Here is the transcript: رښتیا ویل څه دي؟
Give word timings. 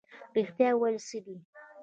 رښتیا 0.35 0.69
ویل 0.79 0.97
څه 1.07 1.17
دي؟ 1.25 1.37